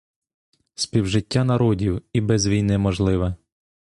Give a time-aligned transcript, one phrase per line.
[0.75, 3.35] Співжиття народів і без війни можливе.